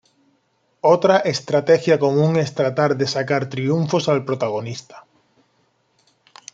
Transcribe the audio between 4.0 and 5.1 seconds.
al protagonista.